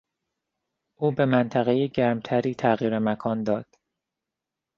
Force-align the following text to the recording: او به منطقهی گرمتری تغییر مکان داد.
او 0.95 1.11
به 1.11 1.25
منطقهی 1.25 1.87
گرمتری 1.87 2.55
تغییر 2.55 2.99
مکان 2.99 3.43
داد. 3.43 3.65